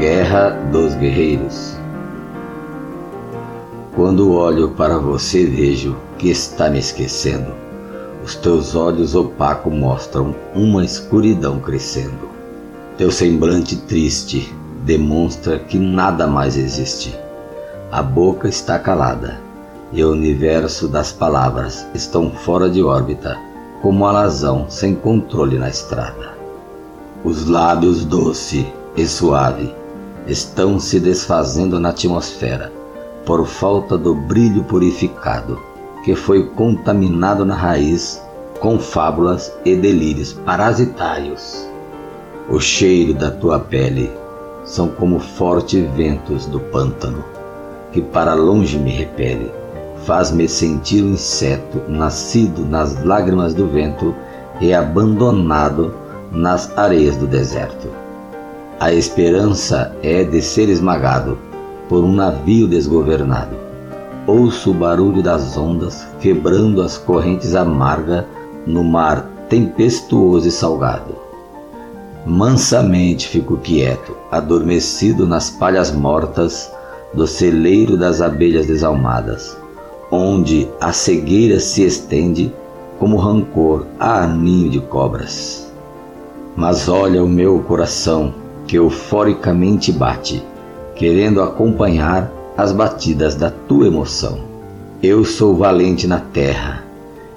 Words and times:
Guerra 0.00 0.58
dos 0.72 0.94
Guerreiros. 0.94 1.76
Quando 3.94 4.32
olho 4.32 4.70
para 4.70 4.96
você, 4.96 5.44
vejo 5.44 5.94
que 6.16 6.30
está 6.30 6.70
me 6.70 6.78
esquecendo. 6.78 7.52
Os 8.24 8.34
teus 8.34 8.74
olhos 8.74 9.14
opacos 9.14 9.70
mostram 9.70 10.34
uma 10.54 10.82
escuridão 10.86 11.60
crescendo. 11.60 12.30
Teu 12.96 13.10
semblante 13.10 13.76
triste 13.76 14.50
demonstra 14.86 15.58
que 15.58 15.78
nada 15.78 16.26
mais 16.26 16.56
existe. 16.56 17.14
A 17.92 18.02
boca 18.02 18.48
está 18.48 18.78
calada 18.78 19.38
e 19.92 20.02
o 20.02 20.12
universo 20.12 20.88
das 20.88 21.12
palavras 21.12 21.86
estão 21.94 22.30
fora 22.30 22.70
de 22.70 22.82
órbita, 22.82 23.38
como 23.82 24.06
alazão 24.06 24.64
sem 24.66 24.94
controle 24.94 25.58
na 25.58 25.68
estrada. 25.68 26.30
Os 27.22 27.46
lábios 27.46 28.02
doce 28.02 28.66
e 28.96 29.06
suave 29.06 29.78
estão 30.26 30.78
se 30.78 31.00
desfazendo 31.00 31.80
na 31.80 31.90
atmosfera 31.90 32.72
por 33.24 33.46
falta 33.46 33.96
do 33.96 34.14
brilho 34.14 34.64
purificado 34.64 35.70
que 36.04 36.14
foi 36.14 36.46
contaminado 36.46 37.44
na 37.44 37.54
raiz 37.54 38.22
com 38.58 38.78
fábulas 38.78 39.52
e 39.64 39.74
delírios 39.74 40.32
parasitários. 40.32 41.68
O 42.48 42.58
cheiro 42.58 43.14
da 43.14 43.30
tua 43.30 43.58
pele 43.58 44.10
são 44.64 44.88
como 44.88 45.18
fortes 45.18 45.88
ventos 45.92 46.46
do 46.46 46.60
pântano, 46.60 47.24
que 47.92 48.00
para 48.00 48.34
longe 48.34 48.78
me 48.78 48.90
repele, 48.90 49.50
faz-me 50.04 50.48
sentir 50.48 51.02
um 51.02 51.12
inseto 51.12 51.80
nascido 51.88 52.64
nas 52.64 53.02
lágrimas 53.04 53.54
do 53.54 53.66
vento 53.66 54.14
e 54.60 54.72
abandonado 54.74 55.94
nas 56.32 56.76
areias 56.78 57.16
do 57.16 57.26
deserto. 57.26 57.99
A 58.80 58.94
esperança 58.94 59.94
é 60.02 60.24
de 60.24 60.40
ser 60.40 60.70
esmagado 60.70 61.36
por 61.86 62.02
um 62.02 62.14
navio 62.14 62.66
desgovernado. 62.66 63.54
Ouço 64.26 64.70
o 64.70 64.74
barulho 64.74 65.22
das 65.22 65.54
ondas 65.54 66.06
quebrando 66.18 66.80
as 66.80 66.96
correntes 66.96 67.54
amargas 67.54 68.24
no 68.66 68.82
mar 68.82 69.28
tempestuoso 69.50 70.48
e 70.48 70.50
salgado. 70.50 71.14
Mansamente 72.24 73.28
fico 73.28 73.58
quieto, 73.58 74.16
adormecido 74.32 75.26
nas 75.26 75.50
palhas 75.50 75.92
mortas 75.92 76.72
do 77.12 77.26
celeiro 77.26 77.98
das 77.98 78.22
abelhas 78.22 78.66
desalmadas, 78.66 79.58
onde 80.10 80.66
a 80.80 80.90
cegueira 80.90 81.60
se 81.60 81.84
estende 81.84 82.50
como 82.98 83.18
rancor 83.18 83.86
a 83.98 84.26
ninho 84.26 84.70
de 84.70 84.80
cobras. 84.80 85.70
Mas 86.56 86.88
olha 86.88 87.22
o 87.22 87.28
meu 87.28 87.58
coração 87.58 88.39
que 88.70 88.76
euforicamente 88.76 89.90
bate, 89.90 90.40
querendo 90.94 91.42
acompanhar 91.42 92.30
as 92.56 92.70
batidas 92.70 93.34
da 93.34 93.50
tua 93.50 93.88
emoção. 93.88 94.38
Eu 95.02 95.24
sou 95.24 95.56
valente 95.56 96.06
na 96.06 96.20
terra, 96.20 96.84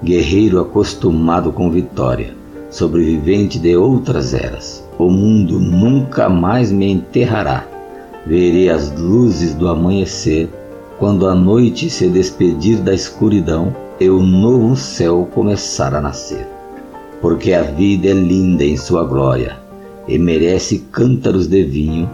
guerreiro 0.00 0.60
acostumado 0.60 1.50
com 1.50 1.68
vitória, 1.68 2.32
sobrevivente 2.70 3.58
de 3.58 3.76
outras 3.76 4.34
eras. 4.34 4.84
O 4.96 5.10
mundo 5.10 5.58
nunca 5.58 6.28
mais 6.28 6.70
me 6.70 6.92
enterrará. 6.92 7.66
Verei 8.24 8.70
as 8.70 8.92
luzes 8.96 9.52
do 9.52 9.66
amanhecer 9.66 10.48
quando 10.96 11.26
a 11.26 11.34
noite 11.34 11.90
se 11.90 12.06
despedir 12.06 12.78
da 12.78 12.94
escuridão 12.94 13.74
e 13.98 14.08
o 14.08 14.22
novo 14.22 14.76
céu 14.76 15.28
começar 15.34 15.92
a 15.92 16.00
nascer. 16.00 16.46
Porque 17.20 17.52
a 17.52 17.62
vida 17.62 18.06
é 18.10 18.12
linda 18.12 18.62
em 18.62 18.76
sua 18.76 19.02
glória 19.02 19.65
e 20.08 20.18
merece 20.18 20.78
cântaros 20.90 21.46
de 21.46 21.62
vinho 21.64 22.08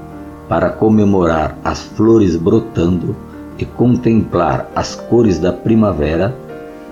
para 0.48 0.70
comemorar 0.70 1.58
as 1.64 1.82
flores 1.82 2.36
brotando 2.36 3.14
e 3.58 3.64
contemplar 3.64 4.70
as 4.74 4.94
cores 4.94 5.38
da 5.38 5.52
primavera 5.52 6.34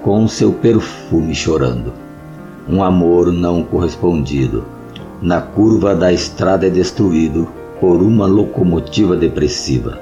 com 0.02 0.26
seu 0.28 0.52
perfume 0.52 1.34
chorando. 1.34 1.92
Um 2.68 2.82
amor 2.82 3.32
não 3.32 3.62
correspondido, 3.62 4.64
na 5.20 5.40
curva 5.40 5.94
da 5.94 6.12
estrada 6.12 6.66
é 6.66 6.70
destruído 6.70 7.48
por 7.80 8.02
uma 8.02 8.26
locomotiva 8.26 9.16
depressiva, 9.16 9.98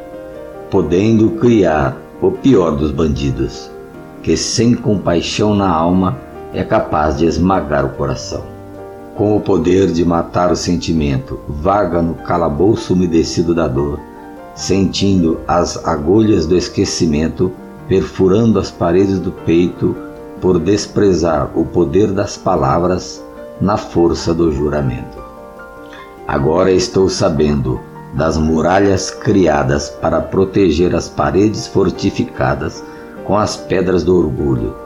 podendo 0.71 1.31
criar 1.31 1.97
o 2.21 2.31
pior 2.31 2.77
dos 2.77 2.91
bandidos, 2.91 3.71
que 4.23 4.37
sem 4.37 4.75
compaixão 4.75 5.55
na 5.55 5.69
alma 5.69 6.19
é 6.53 6.63
capaz 6.65 7.19
de 7.19 7.25
esmagar 7.25 7.85
o 7.85 7.91
coração 7.91 8.58
com 9.19 9.37
o 9.37 9.41
poder 9.41 9.91
de 9.91 10.05
matar 10.05 10.53
o 10.53 10.57
sentimento, 10.57 11.41
vaga 11.49 12.01
no 12.01 12.15
calabouço 12.15 12.93
umedecido 12.95 13.53
da 13.53 13.67
dor, 13.67 13.99
sentindo 14.55 15.41
as 15.49 15.85
agulhas 15.85 16.47
do 16.47 16.57
esquecimento 16.57 17.51
perfurando 17.89 18.61
as 18.61 18.71
paredes 18.71 19.19
do 19.19 19.33
peito 19.33 19.97
por 20.41 20.61
desprezar 20.61 21.51
o 21.57 21.65
poder 21.65 22.13
das 22.13 22.37
palavras 22.37 23.21
na 23.61 23.77
força 23.77 24.33
do 24.33 24.53
juramento. 24.53 25.19
Agora 26.29 26.71
estou 26.71 27.09
sabendo 27.09 27.81
das 28.15 28.39
muralhas 28.39 29.11
criadas 29.11 29.91
para 29.91 30.21
proteger 30.21 30.95
as 30.95 31.09
paredes 31.09 31.67
fortificadas 31.67 32.85
com 33.25 33.37
as 33.37 33.57
pedras 33.57 34.05
do 34.05 34.17
orgulho, 34.17 34.77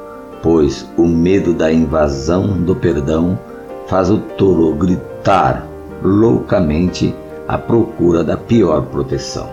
pois 0.42 0.88
o 0.96 1.06
medo 1.06 1.52
da 1.52 1.70
invasão 1.70 2.46
do 2.62 2.74
perdão 2.74 3.38
faz 3.86 4.10
o 4.10 4.18
tolo 4.18 4.74
gritar 4.74 5.66
loucamente 6.02 7.14
à 7.46 7.56
procura 7.58 8.24
da 8.24 8.36
pior 8.36 8.82
proteção. 8.82 9.48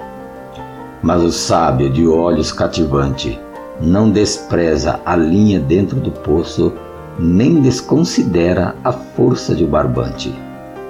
Mas 1.02 1.22
o 1.24 1.32
sábio 1.32 1.90
de 1.90 2.08
olhos 2.08 2.52
cativante 2.52 3.40
não 3.80 4.12
despreza 4.12 5.00
a 5.06 5.16
linha 5.16 5.60
dentro 5.60 6.00
do 6.00 6.12
poço, 6.12 6.74
nem 7.18 7.62
desconsidera 7.62 8.76
a 8.84 8.92
força 8.92 9.56
de 9.56 9.64
um 9.64 9.70
barbante. 9.70 10.34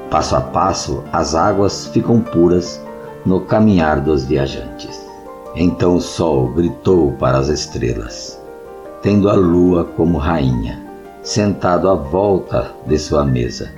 Passo 0.09 0.35
a 0.35 0.41
passo, 0.41 1.03
as 1.11 1.35
águas 1.35 1.88
ficam 1.88 2.19
puras 2.19 2.81
no 3.25 3.41
caminhar 3.41 4.01
dos 4.01 4.25
viajantes. 4.25 5.07
Então 5.56 5.95
o 5.95 6.01
sol 6.01 6.47
gritou 6.53 7.11
para 7.13 7.38
as 7.38 7.47
estrelas, 7.47 8.41
tendo 9.01 9.29
a 9.29 9.33
lua 9.33 9.83
como 9.83 10.17
rainha 10.17 10.88
sentado 11.22 11.90
à 11.90 11.96
volta 11.96 12.72
de 12.88 12.97
sua 12.97 13.25
mesa. 13.25 13.69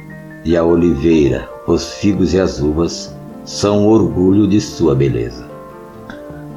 E 0.44 0.56
a 0.56 0.64
oliveira, 0.64 1.48
os 1.68 1.94
figos 1.96 2.34
e 2.34 2.40
as 2.40 2.60
uvas 2.60 3.14
são 3.46 3.86
o 3.86 3.90
orgulho 3.90 4.48
de 4.48 4.60
sua 4.60 4.96
beleza. 4.96 5.46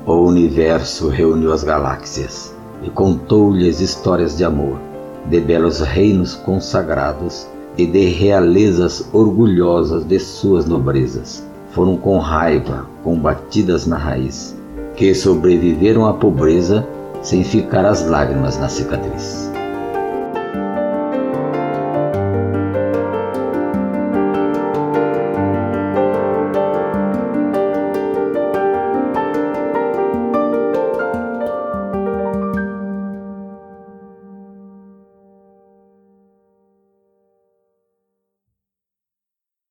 O 0.06 0.14
universo 0.14 1.08
reuniu 1.08 1.52
as 1.52 1.64
galáxias 1.64 2.54
e 2.82 2.90
contou-lhes 2.90 3.80
histórias 3.80 4.36
de 4.36 4.44
amor, 4.44 4.78
de 5.26 5.40
belos 5.40 5.80
reinos 5.80 6.34
consagrados 6.34 7.46
e 7.76 7.86
de 7.86 8.06
realezas 8.06 9.08
orgulhosas 9.12 10.04
de 10.04 10.18
suas 10.18 10.66
nobrezas. 10.66 11.42
Foram 11.70 11.96
com 11.96 12.18
raiva 12.18 12.86
combatidas 13.02 13.86
na 13.86 13.96
raiz, 13.96 14.54
que 14.94 15.14
sobreviveram 15.14 16.06
à 16.06 16.12
pobreza 16.12 16.86
sem 17.22 17.42
ficar 17.42 17.84
as 17.84 18.06
lágrimas 18.06 18.58
na 18.58 18.68
cicatriz. 18.68 19.53